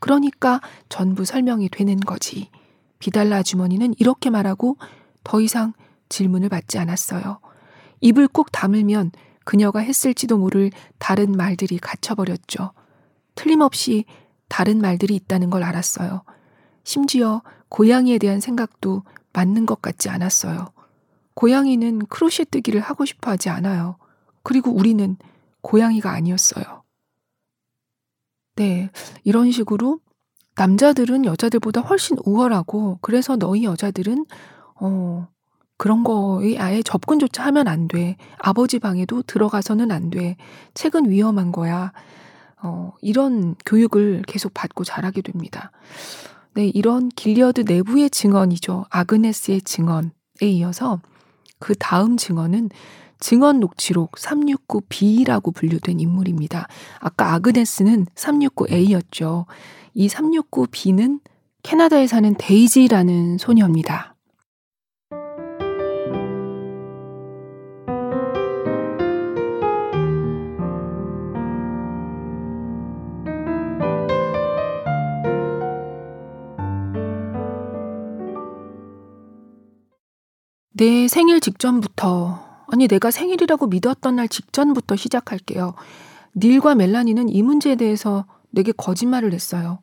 [0.00, 2.48] 그러니까 전부 설명이 되는 거지.
[2.98, 4.78] 비달라 주머니는 이렇게 말하고
[5.24, 5.74] 더 이상
[6.08, 7.40] 질문을 받지 않았어요.
[8.00, 9.10] 입을 꾹 다물면
[9.44, 12.72] 그녀가 했을지도 모를 다른 말들이 갇혀버렸죠.
[13.34, 14.06] 틀림없이
[14.48, 16.22] 다른 말들이 있다는 걸 알았어요.
[16.82, 19.02] 심지어 고양이에 대한 생각도
[19.34, 20.72] 맞는 것 같지 않았어요.
[21.36, 23.96] 고양이는 크로셰 뜨기를 하고 싶어 하지 않아요.
[24.42, 25.16] 그리고 우리는
[25.60, 26.82] 고양이가 아니었어요.
[28.56, 28.90] 네,
[29.22, 30.00] 이런 식으로
[30.56, 34.24] 남자들은 여자들보다 훨씬 우월하고 그래서 너희 여자들은
[34.80, 35.28] 어
[35.76, 38.16] 그런 거에 아예 접근조차 하면 안 돼.
[38.38, 40.36] 아버지 방에도 들어가서는 안 돼.
[40.72, 41.92] 책은 위험한 거야.
[42.62, 45.70] 어, 이런 교육을 계속 받고 자라게 됩니다.
[46.54, 48.86] 네, 이런 길리어드 내부의 증언이죠.
[48.88, 51.00] 아그네스의 증언에 이어서
[51.58, 52.70] 그 다음 증언은
[53.18, 56.68] 증언 녹취록 369B라고 분류된 인물입니다.
[57.00, 59.46] 아까 아그네스는 369A였죠.
[59.94, 61.20] 이 369B는
[61.62, 64.15] 캐나다에 사는 데이지라는 소녀입니다.
[80.78, 85.72] 내 생일 직전부터, 아니, 내가 생일이라고 믿었던 날 직전부터 시작할게요.
[86.36, 89.78] 닐과 멜라니는 이 문제에 대해서 내게 거짓말을 했어요.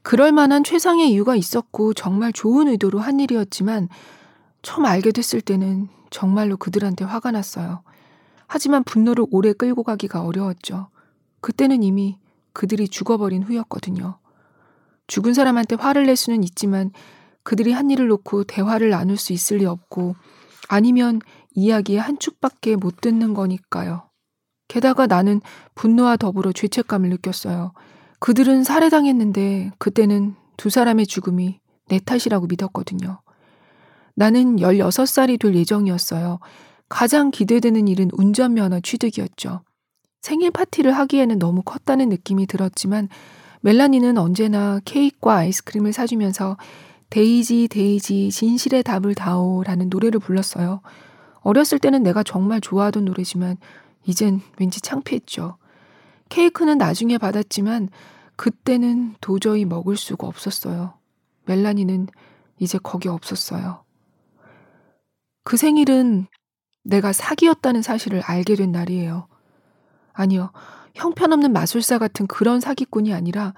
[0.00, 3.90] 그럴 만한 최상의 이유가 있었고 정말 좋은 의도로 한 일이었지만
[4.62, 7.82] 처음 알게 됐을 때는 정말로 그들한테 화가 났어요.
[8.46, 10.88] 하지만 분노를 오래 끌고 가기가 어려웠죠.
[11.42, 12.16] 그때는 이미
[12.54, 14.16] 그들이 죽어버린 후였거든요.
[15.08, 16.90] 죽은 사람한테 화를 낼 수는 있지만
[17.42, 20.16] 그들이 한 일을 놓고 대화를 나눌 수 있을 리 없고
[20.68, 21.20] 아니면
[21.54, 24.08] 이야기의 한 축밖에 못 듣는 거니까요.
[24.68, 25.40] 게다가 나는
[25.74, 27.72] 분노와 더불어 죄책감을 느꼈어요.
[28.20, 33.20] 그들은 살해당했는데 그때는 두 사람의 죽음이 내 탓이라고 믿었거든요.
[34.14, 36.38] 나는 16살이 될 예정이었어요.
[36.88, 39.62] 가장 기대되는 일은 운전면허 취득이었죠.
[40.20, 43.08] 생일 파티를 하기에는 너무 컸다는 느낌이 들었지만
[43.60, 46.56] 멜라니는 언제나 케이크와 아이스크림을 사주면서
[47.10, 50.80] 데이지 데이지 진실의 답을 다오라는 노래를 불렀어요.
[51.40, 53.56] 어렸을 때는 내가 정말 좋아하던 노래지만
[54.04, 55.56] 이젠 왠지 창피했죠.
[56.28, 57.88] 케이크는 나중에 받았지만
[58.36, 60.94] 그때는 도저히 먹을 수가 없었어요.
[61.46, 62.08] 멜라니는
[62.58, 63.84] 이제 거기 없었어요.
[65.44, 66.26] 그 생일은
[66.84, 69.28] 내가 사기였다는 사실을 알게 된 날이에요.
[70.12, 70.52] 아니요.
[70.94, 73.54] 형편없는 마술사 같은 그런 사기꾼이 아니라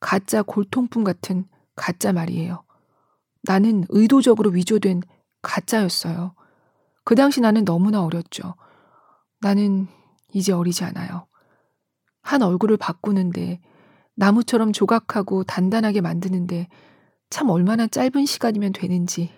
[0.00, 1.44] 가짜 골통품 같은
[1.76, 2.62] 가짜 말이에요.
[3.44, 5.02] 나는 의도적으로 위조된
[5.42, 6.34] 가짜였어요.
[7.04, 8.54] 그 당시 나는 너무나 어렸죠.
[9.40, 9.86] 나는
[10.32, 11.26] 이제 어리지 않아요.
[12.22, 13.60] 한 얼굴을 바꾸는데
[14.16, 16.68] 나무처럼 조각하고 단단하게 만드는데
[17.28, 19.30] 참 얼마나 짧은 시간이면 되는지.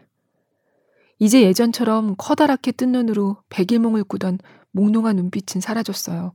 [1.19, 4.39] 이제 예전처럼 커다랗게 뜬 눈으로 백일몽을 꾸던
[4.73, 6.35] 몽롱한 눈빛은 사라졌어요.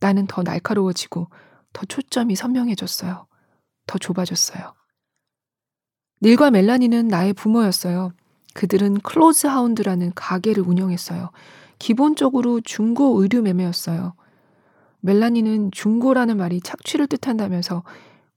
[0.00, 1.28] 나는 더 날카로워지고
[1.72, 3.26] 더 초점이 선명해졌어요.
[3.86, 4.74] 더 좁아졌어요.
[6.22, 8.12] 닐과 멜라니는 나의 부모였어요.
[8.54, 11.30] 그들은 클로즈 하운드라는 가게를 운영했어요.
[11.78, 14.14] 기본적으로 중고 의류 매매였어요.
[15.00, 17.84] 멜라니는 중고라는 말이 착취를 뜻한다면서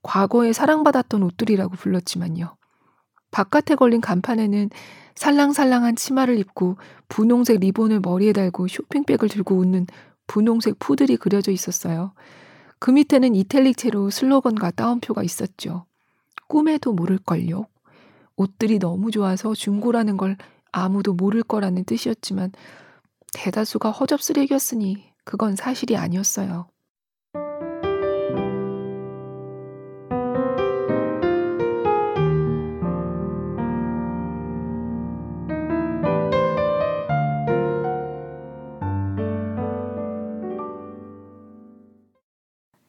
[0.02, 2.56] 과거에 사랑받았던 옷들이라고 불렀지만요.
[3.32, 4.70] 바깥에 걸린 간판에는
[5.14, 6.76] 살랑살랑한 치마를 입고
[7.08, 9.86] 분홍색 리본을 머리에 달고 쇼핑백을 들고 웃는
[10.26, 12.12] 분홍색 푸들이 그려져 있었어요.
[12.78, 15.86] 그 밑에는 이탈릭체로 슬로건과 따옴표가 있었죠.
[16.48, 17.66] 꿈에도 모를걸요.
[18.36, 20.36] 옷들이 너무 좋아서 중고라는 걸
[20.72, 22.52] 아무도 모를 거라는 뜻이었지만
[23.34, 26.68] 대다수가 허접 쓰레기였으니 그건 사실이 아니었어요.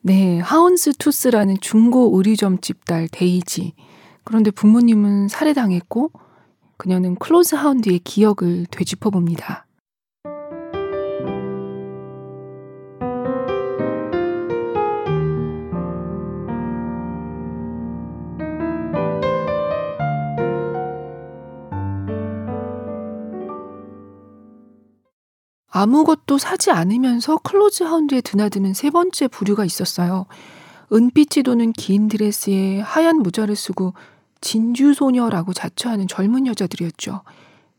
[0.05, 3.73] 네, 하운스 투스라는 중고 의류점 집딸 데이지.
[4.23, 6.11] 그런데 부모님은 살해당했고
[6.77, 9.65] 그녀는 클로즈 하운드의 기억을 되짚어 봅니다.
[25.75, 30.27] 아무것도 사지 않으면서 클로즈 하운드에 드나드는 세 번째 부류가 있었어요.
[30.91, 33.93] 은빛이 도는 긴 드레스에 하얀 모자를 쓰고
[34.43, 37.21] 진주소녀라고 자처하는 젊은 여자들이었죠.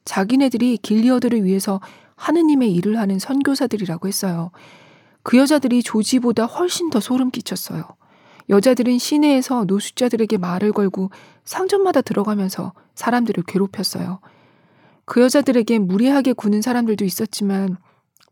[0.04, 1.80] 자기네들이 길리어드를 위해서
[2.16, 4.50] 하느님의 일을 하는 선교사들이라고 했어요.
[5.22, 7.84] 그 여자들이 조지보다 훨씬 더 소름 끼쳤어요.
[8.48, 11.10] 여자들은 시내에서 노숙자들에게 말을 걸고
[11.44, 14.20] 상점마다 들어가면서 사람들을 괴롭혔어요.
[15.04, 17.76] 그 여자들에게 무례하게 구는 사람들도 있었지만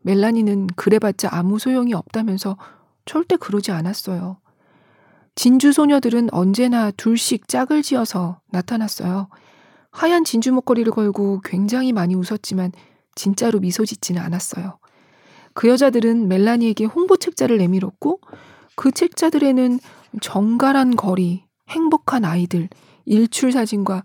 [0.01, 2.57] 멜라니는 그래봤자 아무 소용이 없다면서
[3.05, 4.37] 절대 그러지 않았어요.
[5.35, 9.29] 진주 소녀들은 언제나 둘씩 짝을 지어서 나타났어요.
[9.91, 12.71] 하얀 진주 목걸이를 걸고 굉장히 많이 웃었지만
[13.15, 14.77] 진짜로 미소 짓지는 않았어요.
[15.53, 18.19] 그 여자들은 멜라니에게 홍보 책자를 내밀었고
[18.75, 19.79] 그 책자들에는
[20.21, 22.69] 정갈한 거리, 행복한 아이들,
[23.05, 24.03] 일출 사진과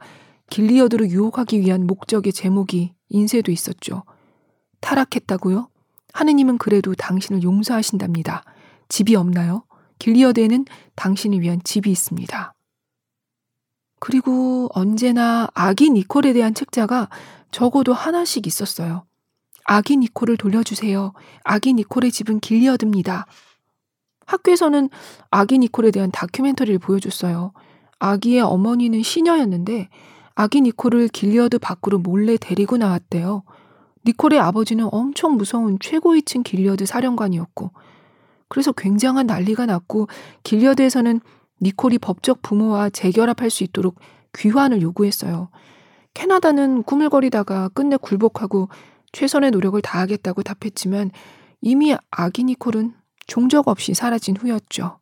[0.50, 4.05] 길리어드로 유혹하기 위한 목적의 제목이 인쇄도 있었죠.
[4.80, 5.68] 타락했다고요?
[6.12, 8.44] 하느님은 그래도 당신을 용서하신답니다.
[8.88, 9.64] 집이 없나요?
[9.98, 10.64] 길리어드에는
[10.99, 12.55] 당신을 위한 집이 있습니다.
[14.01, 17.09] 그리고 언제나 아기 니콜에 대한 책자가
[17.51, 19.05] 적어도 하나씩 있었어요.
[19.64, 21.12] 아기 니콜을 돌려주세요.
[21.44, 23.26] 아기 니콜의 집은 길리어드입니다.
[24.26, 24.90] 학교에서는
[25.30, 27.53] 아기 니콜에 대한 다큐멘터리를 보여줬어요.
[27.99, 29.88] 아기의 어머니는 시녀였는데
[30.34, 33.42] 아기 니콜을 길리어드 밖으로 몰래 데리고 나왔대요.
[34.07, 37.72] 니콜의 아버지는 엄청 무서운 최고위층 길리어드 사령관이었고
[38.49, 40.09] 그래서 굉장한 난리가 났고
[40.42, 41.20] 길리어드에서는
[41.61, 43.96] 니콜이 법적 부모와 재결합할 수 있도록
[44.34, 45.51] 귀환을 요구했어요.
[46.14, 48.68] 캐나다는 꾸물거리다가 끝내 굴복하고
[49.12, 51.11] 최선의 노력을 다하겠다고 답했지만
[51.61, 52.94] 이미 아기 니콜은
[53.26, 54.99] 종적 없이 사라진 후였죠.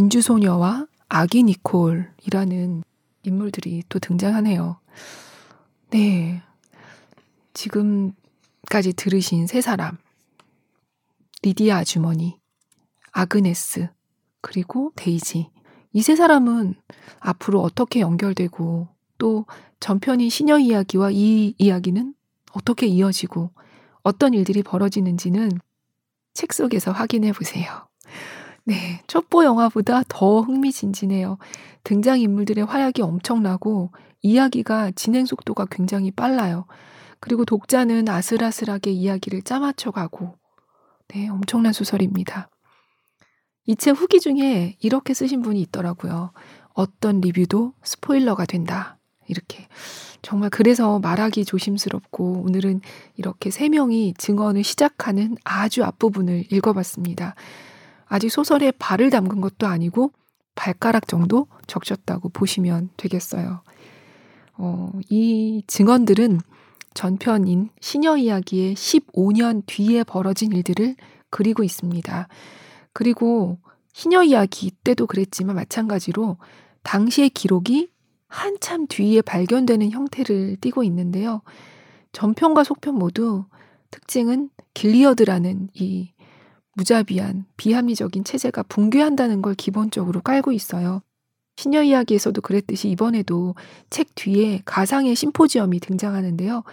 [0.00, 2.84] 진주소녀와 아기 니콜이라는
[3.22, 4.78] 인물들이 또 등장하네요.
[5.88, 6.42] 네.
[7.54, 9.96] 지금까지 들으신 세 사람.
[11.42, 12.38] 리디아 아주머니,
[13.12, 13.88] 아그네스,
[14.42, 15.48] 그리고 데이지.
[15.94, 16.74] 이 세 사람은
[17.20, 19.46] 앞으로 어떻게 연결되고 또
[19.80, 22.14] 전편인 시녀 이야기와 이 이야기는
[22.52, 23.50] 어떻게 이어지고
[24.02, 25.52] 어떤 일들이 벌어지는지는
[26.34, 27.88] 책 속에서 확인해 보세요.
[28.66, 31.38] 네, 첩보 영화보다 더 흥미진진해요.
[31.84, 33.92] 등장인물들의 활약이 엄청나고
[34.22, 36.66] 이야기가 진행 속도가 굉장히 빨라요.
[37.20, 40.34] 그리고 독자는 아슬아슬하게 이야기를 짜맞춰 가고,
[41.08, 42.50] 네, 엄청난 소설입니다.
[43.66, 46.32] 이 책 후기 중에 이렇게 쓰신 분이 있더라고요.
[46.74, 48.98] 어떤 리뷰도 스포일러가 된다.
[49.28, 49.68] 이렇게.
[50.22, 52.80] 정말 그래서 말하기 조심스럽고 오늘은
[53.16, 57.34] 이렇게 세 명이 증언을 시작하는 아주 앞부분을 읽어봤습니다.
[58.06, 60.12] 아직 소설에 발을 담근 것도 아니고
[60.54, 63.62] 발가락 정도 적셨다고 보시면 되겠어요.
[64.58, 66.40] 어, 이 증언들은
[66.94, 70.96] 전편인 시녀 이야기의 15년 뒤에 벌어진 일들을
[71.30, 72.28] 그리고 있습니다.
[72.94, 73.58] 그리고
[73.92, 76.38] 시녀 이야기 때도 그랬지만 마찬가지로
[76.82, 77.90] 당시의 기록이
[78.28, 81.42] 한참 뒤에 발견되는 형태를 띠고 있는데요.
[82.12, 83.44] 전편과 속편 모두
[83.90, 86.12] 특징은 길리어드라는 이
[86.76, 91.02] 무자비한 비합리적인 체제가 붕괴한다는 걸 기본적으로 깔고 있어요.
[91.56, 93.54] 신녀 이야기에서도 그랬듯이 이번에도
[93.88, 96.64] 책 뒤에 가상의 심포지엄이 등장하는데요.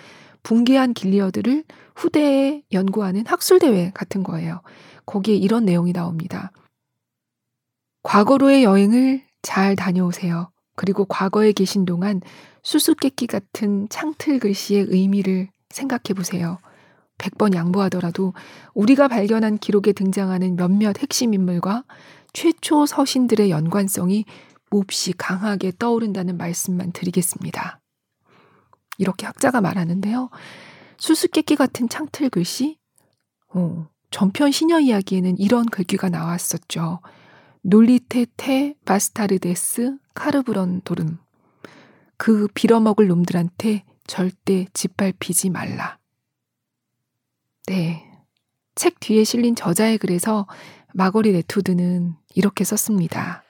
[0.43, 1.63] 붕괴한 길리어드를
[1.95, 4.61] 후대에 연구하는 학술대회 같은 거예요.
[5.05, 6.51] 거기에 이런 내용이 나옵니다.
[8.03, 10.51] 과거로의 여행을 잘 다녀오세요.
[10.75, 12.19] 그리고 과거에 계신 동안
[12.61, 16.57] 수수께끼 같은 창틀 글씨의 의미를 생각해 보세요.
[17.23, 18.33] 100번 양보하더라도
[18.73, 21.83] 우리가 발견한 기록에 등장하는 몇몇 핵심 인물과
[22.33, 24.25] 최초 서신들의 연관성이
[24.69, 27.79] 몹시 강하게 떠오른다는 말씀만 드리겠습니다.
[28.97, 30.29] 이렇게 학자가 말하는데요.
[30.97, 32.77] 수수께끼 같은 창틀 글씨?
[33.53, 36.99] 어, 전편 시녀 이야기에는 이런 글귀가 나왔었죠.
[37.61, 41.17] 놀리테 테 바스타르데스 카르브런 도름.
[42.17, 45.97] 그 빌어먹을 놈들한테 절대 짓밟히지 말라.
[47.67, 48.03] 네.
[48.75, 50.47] 책 뒤에 실린 저자의 글에서
[50.93, 53.43] 마거리 레투드는 이렇게 썼습니다.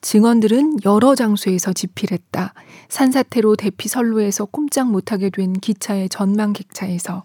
[0.00, 2.54] 증언들은 여러 장소에서 집필했다.
[2.88, 7.24] 산사태로 대피 선로에서 꼼짝 못하게 된 기차의 전망 객차에서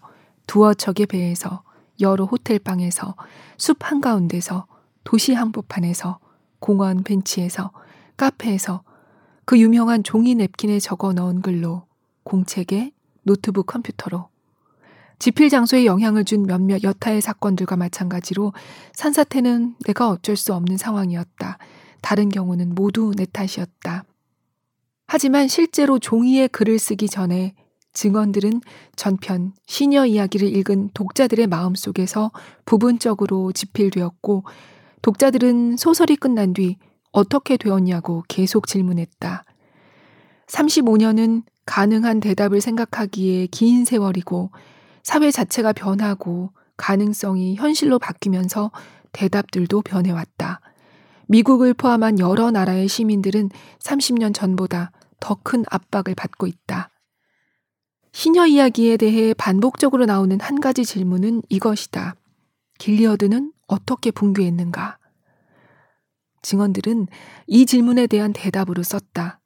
[0.51, 1.63] 두어 척의 배에서
[2.01, 3.15] 여러 호텔방에서
[3.57, 4.67] 숲 한가운데서
[5.05, 6.19] 도시 항복판에서
[6.59, 7.71] 공원 벤치에서
[8.17, 8.83] 카페에서
[9.45, 11.83] 그 유명한 종이 냅킨에 적어 넣은 글로
[12.23, 12.91] 공책에
[13.23, 14.27] 노트북 컴퓨터로
[15.19, 18.51] 지필 장소에 영향을 준 몇몇 여타의 사건들과 마찬가지로
[18.91, 21.59] 산사태는 내가 어쩔 수 없는 상황이었다.
[22.01, 24.03] 다른 경우는 모두 내 탓이었다.
[25.07, 27.55] 하지만 실제로 종이에 글을 쓰기 전에
[27.93, 28.61] 증언들은
[28.95, 32.31] 전편 시녀 이야기를 읽은 독자들의 마음 속에서
[32.65, 34.43] 부분적으로 집필되었고
[35.01, 36.77] 독자들은 소설이 끝난 뒤
[37.11, 39.43] 어떻게 되었냐고 계속 질문했다.
[40.47, 44.51] 35년은 가능한 대답을 생각하기에 긴 세월이고
[45.03, 48.71] 사회 자체가 변하고 가능성이 현실로 바뀌면서
[49.11, 50.61] 대답들도 변해왔다.
[51.27, 56.90] 미국을 포함한 여러 나라의 시민들은 30년 전보다 더 큰 압박을 받고 있다.
[58.13, 62.15] 시녀 이야기에 대해 반복적으로 나오는 한 가지 질문은 이것이다.
[62.77, 64.97] 길리어드는 어떻게 붕괴했는가?
[66.41, 67.07] 증언들은
[67.47, 69.39] 이 질문에 대한 대답으로 썼다.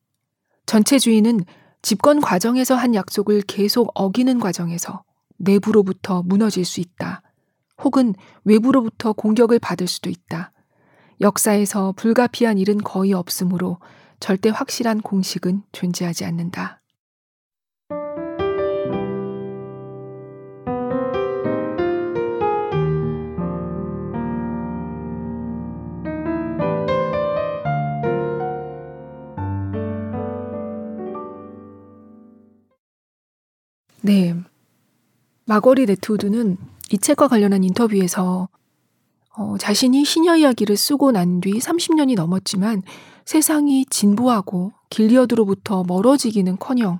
[0.65, 1.41] 전체 주인은
[1.81, 5.03] 집권 과정에서 한 약속을 계속 어기는 과정에서
[5.37, 7.21] 내부로부터 무너질 수 있다.
[7.83, 10.51] 혹은 외부로부터 공격을 받을 수도 있다.
[11.21, 13.77] 역사에서 불가피한 일은 거의 없으므로
[14.19, 16.81] 절대 확실한 공식은 존재하지 않는다.
[34.05, 34.35] 네.
[35.45, 36.57] 마거릿 애트우드는
[36.91, 38.49] 이 책과 관련한 인터뷰에서
[39.35, 42.83] 어, 자신이 시녀 이야기를 쓰고 난 뒤 30년이 넘었지만
[43.25, 46.99] 세상이 진보하고 길리어드로부터 멀어지기는 커녕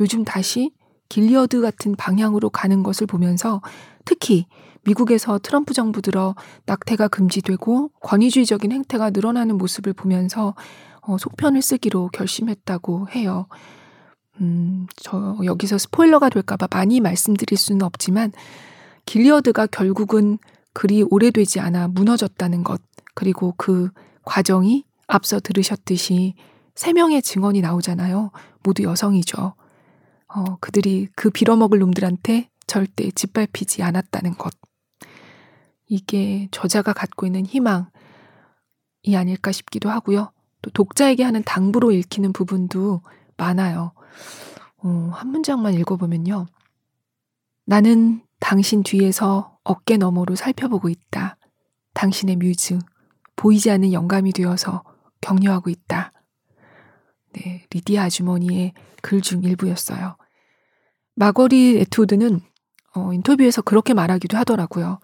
[0.00, 0.72] 요즘 다시
[1.08, 3.60] 길리어드 같은 방향으로 가는 것을 보면서
[4.04, 4.46] 특히
[4.82, 6.34] 미국에서 트럼프 정부 들어
[6.66, 10.56] 낙태가 금지되고 권위주의적인 행태가 늘어나는 모습을 보면서
[11.02, 13.46] 어, 속편을 쓰기로 결심했다고 해요.
[14.40, 18.32] 음, 저 여기서 스포일러가 될까봐 많이 말씀드릴 수는 없지만
[19.06, 20.38] 길리어드가 결국은
[20.72, 22.80] 그리 오래되지 않아 무너졌다는 것,
[23.14, 23.90] 그리고 그
[24.24, 26.34] 과정이 앞서 들으셨듯이
[26.74, 28.30] 세 명의 증언이 나오잖아요.
[28.62, 29.54] 모두 여성이죠.
[30.34, 34.54] 어, 그들이 그 빌어먹을 놈들한테 절대 짓밟히지 않았다는 것.
[35.86, 37.84] 이게 저자가 갖고 있는 희망이
[39.14, 40.32] 아닐까 싶기도 하고요.
[40.62, 43.02] 또 독자에게 하는 당부로 읽히는 부분도
[43.36, 43.92] 많아요.
[44.78, 46.46] 어, 한 문장만 읽어보면요.
[47.64, 51.36] 나는 당신 뒤에서 어깨 너머로 살펴보고 있다.
[51.94, 52.78] 당신의 뮤즈,
[53.36, 54.82] 보이지 않는 영감이 되어서
[55.20, 56.12] 격려하고 있다.
[57.34, 60.16] 네, 리디아 아주머니의 글 중 일부였어요.
[61.14, 62.40] 마거리 에투드는
[62.94, 64.98] 어, 인터뷰에서 그렇게 말하기도 하더라고요.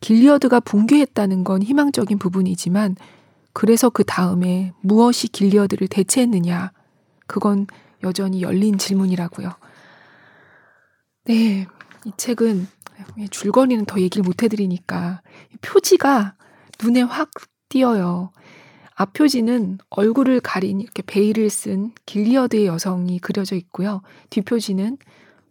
[0.00, 2.96] 길리어드가 붕괴했다는 건 희망적인 부분이지만
[3.52, 6.72] 그래서 그 다음에 무엇이 길리어드를 대체했느냐
[7.26, 7.66] 그건
[8.02, 9.50] 여전히 열린 질문이라고요.
[11.24, 11.66] 네,
[12.04, 12.66] 이 책은
[13.30, 15.22] 줄거리는 더 얘기를 못 해드리니까
[15.60, 16.34] 표지가
[16.82, 17.30] 눈에 확
[17.68, 18.32] 띄어요.
[18.94, 24.02] 앞표지는 얼굴을 가린 이렇게 베일을 쓴 길리어드의 여성이 그려져 있고요.
[24.28, 24.98] 뒷표지는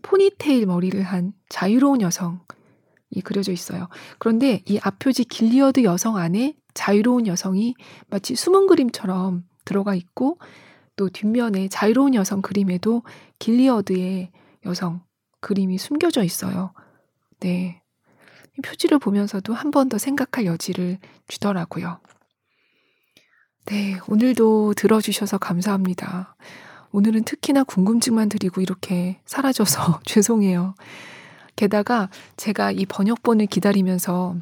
[0.02, 2.38] 포니테일 머리를 한 자유로운 여성이
[3.24, 3.88] 그려져 있어요.
[4.18, 7.76] 그런데 이 앞표지 길리어드 여성 안에 자유로운 여성이
[8.10, 10.38] 마치 숨은 그림처럼 들어가 있고
[11.00, 13.04] 또 뒷면에 자유로운 여성 그림에도
[13.39, 14.32] 길리어드의
[14.66, 15.02] 여성
[15.39, 16.74] 그림이 숨겨져 있어요.
[17.39, 17.82] 네.
[18.62, 20.97] 표지를 보면서도 한 번 더 생각할 여지를
[21.30, 22.02] 주더라고요.
[23.68, 26.36] 네, 오늘도 들어주셔서 감사합니다.
[26.91, 30.76] 오늘은 특히나 궁금증만 드리고 이렇게 사라져서 죄송해요.
[31.56, 34.36] 게다가 제가 이 번역본을 기다리면서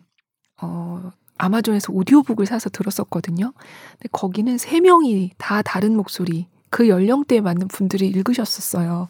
[0.64, 3.54] 어, 아마존에서 오디오북을 사서 들었었거든요.
[3.92, 9.08] 근데 거기는 세 명이 다 다른 목소리, 그 연령대에 맞는 분들이 읽으셨었어요.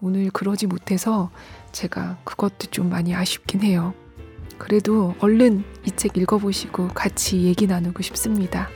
[0.00, 1.30] 오늘 그러지 못해서
[1.72, 3.94] 제가 그것도 좀 많이 아쉽긴 해요.
[4.58, 8.68] 그래도 얼른 이 책 읽어보시고 같이 얘기 나누고 싶습니다.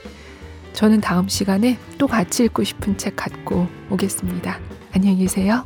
[0.73, 4.59] 저는 다음 시간에 또 같이 읽고 싶은 책 갖고 오겠습니다.
[4.93, 5.65] 안녕히 계세요.